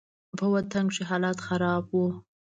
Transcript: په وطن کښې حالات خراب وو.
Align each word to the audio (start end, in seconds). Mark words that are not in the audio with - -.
په 0.37 0.45
وطن 0.53 0.85
کښې 0.93 1.03
حالات 1.09 1.37
خراب 1.47 1.83
وو. 1.89 2.07